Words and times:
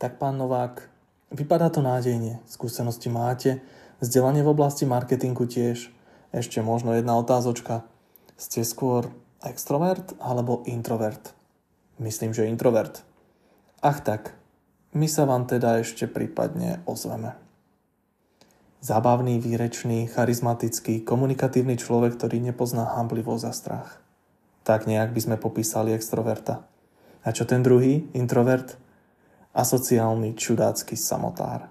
Tak 0.00 0.16
pán 0.16 0.40
Novák, 0.40 0.80
vypadá 1.28 1.68
to 1.68 1.84
nádejne, 1.84 2.40
skúsenosti 2.48 3.12
máte, 3.12 3.60
vzdelanie 4.00 4.40
v 4.40 4.56
oblasti 4.56 4.88
marketingu 4.88 5.44
tiež. 5.44 5.92
Ešte 6.32 6.64
možno 6.64 6.96
jedna 6.96 7.20
otázočka. 7.20 7.84
Ste 8.40 8.64
skôr 8.64 9.12
extrovert 9.44 10.16
alebo 10.16 10.64
introvert? 10.64 11.36
Myslím, 12.00 12.32
že 12.32 12.48
introvert. 12.48 13.04
Ach 13.84 14.00
tak, 14.00 14.32
my 14.96 15.04
sa 15.04 15.28
vám 15.28 15.44
teda 15.44 15.84
ešte 15.84 16.08
prípadne 16.08 16.80
ozveme. 16.88 17.36
Zábavný, 18.80 19.36
výrečný, 19.36 20.08
charizmatický, 20.08 21.04
komunikatívny 21.04 21.76
človek, 21.76 22.16
ktorý 22.16 22.40
nepozná 22.40 22.96
hamblivosť 22.96 23.44
a 23.44 23.52
strach. 23.52 24.00
Tak 24.64 24.88
nejak 24.88 25.12
by 25.12 25.20
sme 25.20 25.36
popísali 25.36 25.92
extroverta. 25.92 26.64
A 27.20 27.36
čo 27.36 27.44
ten 27.44 27.60
druhý, 27.60 28.08
introvert? 28.16 28.80
Asociálny, 29.50 30.38
čudácky 30.38 30.94
samotár. 30.94 31.66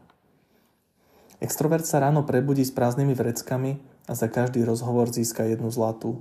Extrovert 1.39 1.87
sa 1.87 2.03
ráno 2.03 2.27
prebudí 2.27 2.67
s 2.67 2.75
prázdnymi 2.75 3.15
vreckami 3.15 3.79
a 4.03 4.19
za 4.19 4.27
každý 4.27 4.67
rozhovor 4.67 5.07
získa 5.07 5.47
jednu 5.47 5.71
zlatú. 5.71 6.19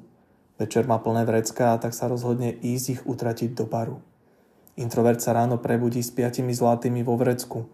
Večer 0.55 0.87
má 0.87 1.03
plné 1.03 1.27
vrecká 1.27 1.75
a 1.75 1.81
tak 1.83 1.99
sa 1.99 2.07
rozhodne 2.07 2.55
ísť 2.55 2.87
ich 2.87 3.03
utratiť 3.03 3.59
do 3.59 3.67
baru. 3.67 3.99
Introvert 4.79 5.19
sa 5.19 5.35
ráno 5.35 5.59
prebudí 5.59 5.99
s 5.99 6.15
piatimi 6.15 6.55
zlatými 6.55 7.03
vo 7.03 7.19
vrecku. 7.19 7.67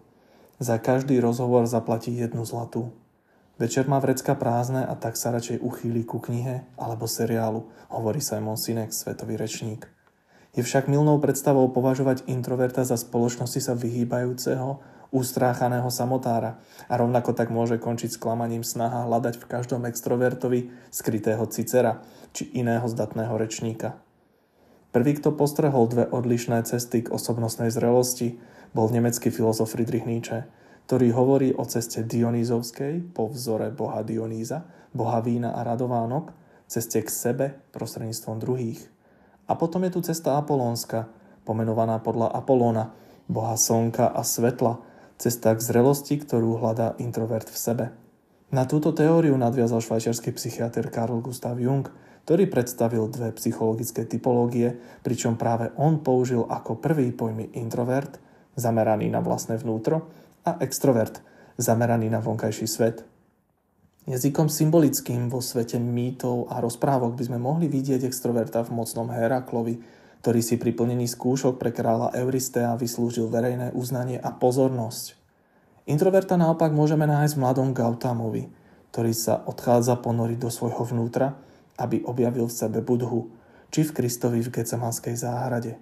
Za 0.57 0.81
každý 0.81 1.21
rozhovor 1.21 1.69
zaplatí 1.69 2.09
jednu 2.09 2.41
zlatú. 2.41 2.89
Večer 3.61 3.85
má 3.85 4.01
vrecka 4.01 4.33
prázdne 4.33 4.81
a 4.81 4.97
tak 4.97 5.13
sa 5.13 5.29
radšej 5.29 5.61
uchýli 5.61 6.01
ku 6.09 6.17
knihe 6.17 6.65
alebo 6.73 7.05
seriálu, 7.05 7.69
hovorí 7.93 8.17
Simon 8.17 8.57
Sinek, 8.57 8.89
svetový 8.89 9.37
rečník. 9.37 9.94
Je 10.55 10.63
však 10.63 10.87
milnou 10.87 11.19
predstavou 11.19 11.67
považovať 11.67 12.31
introverta 12.31 12.87
za 12.87 12.95
spoločnosti 12.95 13.59
sa 13.59 13.75
vyhýbajúceho, 13.75 14.79
ustráchaného 15.11 15.87
samotára 15.91 16.59
a 16.87 16.95
rovnako 16.95 17.35
tak 17.35 17.51
môže 17.51 17.75
končiť 17.75 18.15
sklamaním 18.15 18.63
snaha 18.63 19.03
hľadať 19.07 19.39
v 19.39 19.45
každom 19.51 19.83
extrovertovi 19.87 20.71
skrytého 20.91 21.43
cicera 21.51 21.99
či 22.31 22.51
iného 22.55 22.87
zdatného 22.87 23.35
rečníka. 23.35 23.99
Prvý, 24.95 25.19
kto 25.19 25.35
postrehol 25.35 25.91
dve 25.91 26.07
odlišné 26.07 26.63
cesty 26.63 27.03
k 27.03 27.11
osobnostnej 27.11 27.67
zrelosti, 27.67 28.39
bol 28.71 28.87
nemecký 28.87 29.27
filozof 29.27 29.75
Friedrich 29.75 30.07
Nietzsche– 30.07 30.47
ktorý 30.85 31.07
hovorí 31.17 31.49
o 31.57 31.65
ceste 31.65 32.05
Dionýzovskej 32.05 33.09
po 33.17 33.25
vzore 33.33 33.73
boha 33.73 34.05
Dionýza, 34.05 34.69
boha 34.93 35.17
vína 35.17 35.57
a 35.57 35.65
radovánok, 35.65 36.29
ceste 36.69 37.01
k 37.01 37.09
sebe 37.09 37.45
prostredníctvom 37.73 38.37
druhých. 38.37 38.85
A 39.45 39.53
potom 39.53 39.85
je 39.85 39.93
tu 39.93 39.99
cesta 40.01 40.37
Apolónska, 40.41 41.09
pomenovaná 41.45 42.01
podľa 42.01 42.33
Apolóna, 42.33 42.93
boha 43.29 43.53
slnka 43.57 44.09
a 44.09 44.21
svetla, 44.25 44.81
cesta 45.21 45.53
k 45.53 45.61
zrelosti, 45.61 46.19
ktorú 46.19 46.59
hľadá 46.59 46.97
introvert 46.97 47.47
v 47.47 47.57
sebe. 47.57 47.85
Na 48.53 48.69
túto 48.69 48.93
teóriu 48.93 49.33
nadviazal 49.37 49.81
švajčiarsky 49.81 50.33
psychiatr 50.33 50.87
Carl 50.93 51.17
Gustav 51.21 51.57
Jung, 51.57 51.85
ktorý 52.25 52.49
predstavil 52.49 53.05
dve 53.09 53.29
psychologické 53.37 54.05
typológie, 54.05 54.77
pričom 55.05 55.37
práve 55.37 55.69
on 55.77 56.01
použil 56.01 56.45
ako 56.45 56.81
prvý 56.81 57.13
pojmy 57.13 57.53
introvert, 57.53 58.17
zameraný 58.57 59.13
na 59.13 59.21
vlastné 59.21 59.61
vnútro, 59.61 60.09
a 60.45 60.61
extrovert, 60.61 61.21
zameraný 61.57 62.09
na 62.09 62.21
vonkajší 62.21 62.69
svet. 62.69 63.01
Jazykom 64.05 64.53
symbolickým 64.53 65.33
vo 65.33 65.41
svete 65.41 65.81
mýtov 65.81 66.53
a 66.53 66.61
rozprávok 66.61 67.17
by 67.17 67.23
sme 67.25 67.39
mohli 67.41 67.65
vidieť 67.65 68.05
extroverta 68.05 68.61
v 68.61 68.77
mocnom 68.77 69.09
Heraklovi, 69.09 69.81
ktorý 70.21 70.41
si 70.45 70.61
pri 70.61 70.77
plnení 70.77 71.09
skúšok 71.09 71.57
pre 71.57 71.73
kráľa 71.73 72.13
Euristea 72.13 72.77
vyslúžil 72.77 73.29
verejné 73.29 73.73
uznanie 73.73 74.21
a 74.21 74.29
pozornosť. 74.29 75.17
Introverta 75.89 76.37
naopak 76.37 76.69
môžeme 76.69 77.09
nájsť 77.09 77.33
v 77.33 77.41
mladom 77.41 77.69
Gautamovi, 77.73 78.49
ktorý 78.93 79.13
sa 79.13 79.41
odchádza 79.41 79.97
ponoriť 80.01 80.37
do 80.37 80.49
svojho 80.53 80.85
vnútra, 80.85 81.37
aby 81.81 82.05
objavil 82.05 82.45
v 82.45 82.57
sebe 82.57 82.85
Budhu, 82.85 83.33
či 83.73 83.85
v 83.85 83.93
Kristovi 83.93 84.39
v 84.45 84.53
Gecemanskej 84.53 85.17
záhrade. 85.17 85.81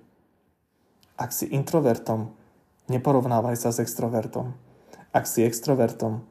Ak 1.19 1.36
si 1.36 1.52
introvertom, 1.52 2.31
Neporovnávaj 2.92 3.56
sa 3.56 3.72
s 3.72 3.80
extrovertom. 3.80 4.52
Ak 5.16 5.24
si 5.24 5.40
extrovertom, 5.48 6.28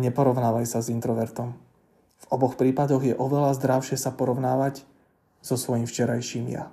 neporovnávaj 0.00 0.66
sa 0.68 0.78
s 0.82 0.90
introvertom. 0.90 1.54
V 2.20 2.26
oboch 2.32 2.56
prípadoch 2.56 3.04
je 3.04 3.14
oveľa 3.14 3.56
zdravšie 3.58 4.00
sa 4.00 4.14
porovnávať 4.14 4.86
so 5.44 5.60
svojím 5.60 5.84
včerajším 5.84 6.46
ja. 6.54 6.72